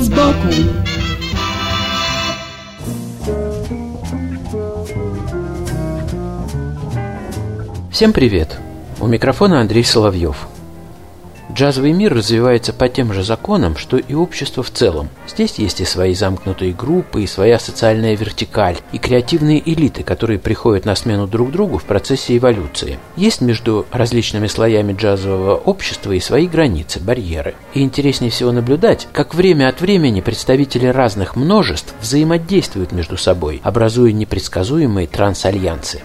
[0.00, 0.48] Вид сбоку
[7.90, 8.58] Всем привет!
[8.98, 10.49] У микрофона Андрей Соловьев.
[11.60, 15.10] Джазовый мир развивается по тем же законам, что и общество в целом.
[15.28, 20.86] Здесь есть и свои замкнутые группы, и своя социальная вертикаль, и креативные элиты, которые приходят
[20.86, 22.98] на смену друг другу в процессе эволюции.
[23.14, 27.54] Есть между различными слоями джазового общества и свои границы, барьеры.
[27.74, 34.12] И интереснее всего наблюдать, как время от времени представители разных множеств взаимодействуют между собой, образуя
[34.12, 36.00] непредсказуемые трансальянсы.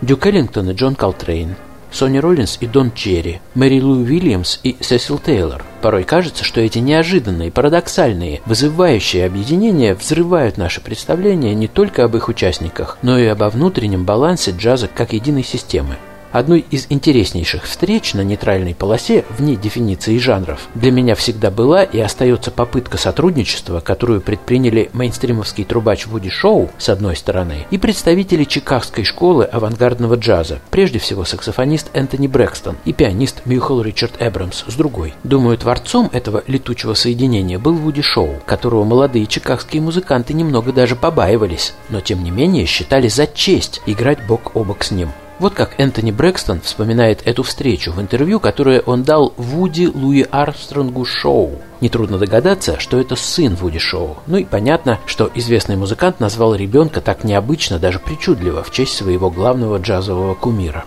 [0.00, 1.56] Дюк Эллингтон и Джон Колтрейн,
[1.94, 5.64] Сони Роллинс и Дон Черри, Мэри Лу Уильямс и Сесил Тейлор.
[5.80, 12.28] Порой кажется, что эти неожиданные, парадоксальные, вызывающие объединения взрывают наше представление не только об их
[12.28, 15.96] участниках, но и обо внутреннем балансе джаза как единой системы.
[16.34, 22.00] Одной из интереснейших встреч на нейтральной полосе, вне дефиниции жанров, для меня всегда была и
[22.00, 29.04] остается попытка сотрудничества, которую предприняли мейнстримовский трубач Вуди Шоу, с одной стороны, и представители Чикагской
[29.04, 35.14] школы авангардного джаза, прежде всего саксофонист Энтони Брэкстон и пианист Мухал Ричард Эбрамс, с другой.
[35.22, 41.74] Думаю, творцом этого летучего соединения был Вуди Шоу, которого молодые чикагские музыканты немного даже побаивались,
[41.90, 45.10] но тем не менее считали за честь играть бок о бок с ним.
[45.40, 51.04] Вот как Энтони Брэкстон вспоминает эту встречу в интервью, которое он дал Вуди Луи Армстронгу
[51.04, 51.60] Шоу.
[51.80, 54.18] Нетрудно догадаться, что это сын Вуди Шоу.
[54.26, 59.28] Ну и понятно, что известный музыкант назвал ребенка так необычно, даже причудливо, в честь своего
[59.28, 60.84] главного джазового кумира.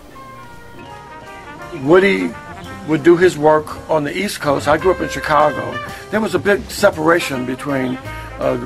[1.84, 2.34] Woody
[2.88, 4.68] would do his work on the East Coast.
[4.68, 5.62] I grew up in Chicago.
[6.10, 7.98] There was a big separation between
[8.40, 8.58] uh.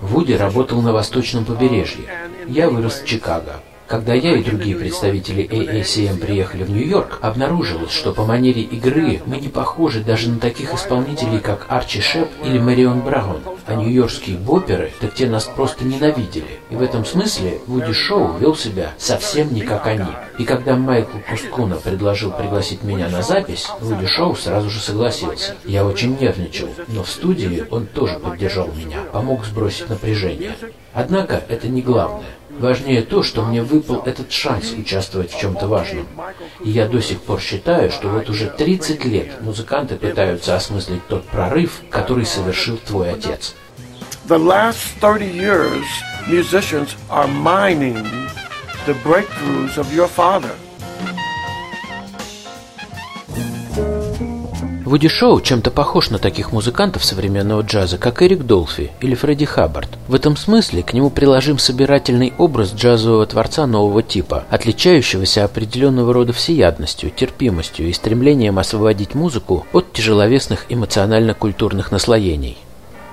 [0.00, 2.04] Вуди работал на восточном побережье.
[2.46, 3.60] Я вырос в Чикаго.
[3.90, 9.38] Когда я и другие представители AACM приехали в Нью-Йорк, обнаружилось, что по манере игры мы
[9.38, 14.92] не похожи даже на таких исполнителей, как Арчи Шеп или Марион Браун, а нью-йоркские боперы,
[15.00, 16.59] так те нас просто ненавидели.
[16.70, 20.06] И в этом смысле Вуди Шоу вел себя совсем не как они.
[20.38, 25.56] И когда Майкл Пускуна предложил пригласить меня на запись, Вуди Шоу сразу же согласился.
[25.64, 30.54] Я очень нервничал, но в студии он тоже поддержал меня, помог сбросить напряжение.
[30.92, 32.26] Однако это не главное.
[32.50, 36.06] Важнее то, что мне выпал этот шанс участвовать в чем-то важном.
[36.62, 41.24] И я до сих пор считаю, что вот уже 30 лет музыканты пытаются осмыслить тот
[41.24, 43.54] прорыв, который совершил твой отец.
[44.28, 45.84] The last 30 years,
[46.28, 47.94] musicians are mining
[48.86, 50.54] the breakthroughs of your father.
[54.90, 59.88] Вуди Шоу чем-то похож на таких музыкантов современного джаза, как Эрик Долфи или Фредди Хаббард.
[60.08, 66.32] В этом смысле к нему приложим собирательный образ джазового творца нового типа, отличающегося определенного рода
[66.32, 72.58] всеядностью, терпимостью и стремлением освободить музыку от тяжеловесных эмоционально-культурных наслоений.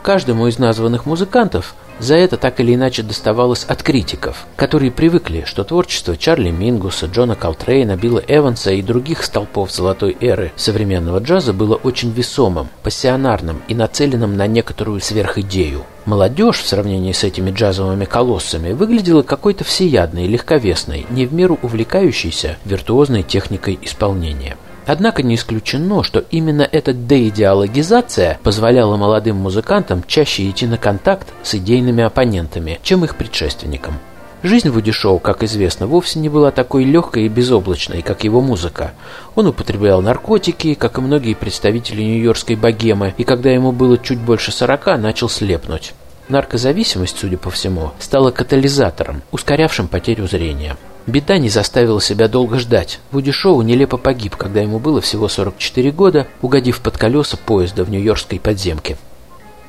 [0.01, 5.63] Каждому из названных музыкантов за это так или иначе доставалось от критиков, которые привыкли, что
[5.63, 11.75] творчество Чарли Мингуса, Джона Колтрейна, Билла Эванса и других столпов золотой эры современного джаза было
[11.75, 15.84] очень весомым, пассионарным и нацеленным на некоторую сверхидею.
[16.06, 22.58] Молодежь в сравнении с этими джазовыми колоссами выглядела какой-то всеядной, легковесной, не в меру увлекающейся
[22.64, 24.56] виртуозной техникой исполнения.
[24.87, 31.55] Однако не исключено, что именно эта деидеологизация позволяла молодым музыкантам чаще идти на контакт с
[31.55, 33.95] идейными оппонентами, чем их предшественникам.
[34.43, 38.93] Жизнь Вуди Шоу, как известно, вовсе не была такой легкой и безоблачной, как его музыка.
[39.35, 44.53] Он употреблял наркотики, как и многие представители нью-йоркской богемы, и когда ему было чуть больше
[44.53, 45.93] сорока, начал слепнуть.
[46.29, 50.78] Наркозависимость, судя по всему, стала катализатором, ускорявшим потерю зрения.
[51.07, 52.99] Беда не заставила себя долго ждать.
[53.11, 57.89] Вуди Шоу нелепо погиб, когда ему было всего 44 года, угодив под колеса поезда в
[57.89, 58.97] нью-йоркской подземке.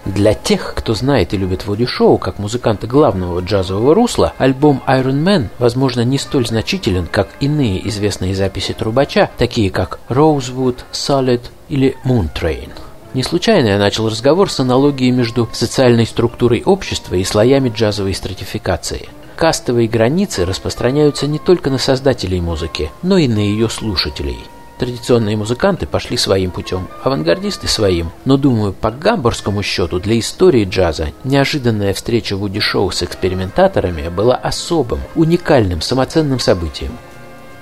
[0.05, 5.23] Для тех, кто знает и любит Вуди Шоу как музыканта главного джазового русла, альбом Iron
[5.23, 11.97] Man, возможно, не столь значителен, как иные известные записи трубача, такие как Rosewood, Solid или
[12.05, 12.71] Moon Train.
[13.15, 19.09] Не случайно я начал разговор с аналогией между социальной структурой общества и слоями джазовой стратификации.
[19.39, 24.41] Кастовые границы распространяются не только на создателей музыки, но и на ее слушателей.
[24.81, 28.11] Традиционные музыканты пошли своим путем, авангардисты своим.
[28.25, 34.35] Но, думаю, по гамбургскому счету для истории джаза неожиданная встреча Вуди Шоу с экспериментаторами была
[34.35, 36.99] особым, уникальным, самоценным событием.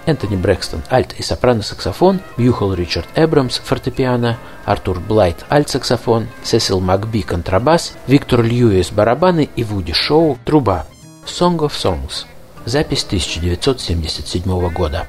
[0.07, 7.93] Энтони Брэкстон– альт и сопрано-саксофон, Бьюхол Ричард Эбрамс– фортепиано, Артур Блайт– альт-саксофон, Сесил Макби– контрабас,
[8.07, 10.87] Виктор Льюис– барабаны и Вуди Шоу– труба.
[11.29, 12.25] Song of Songs.
[12.65, 15.09] Запись 1977 года.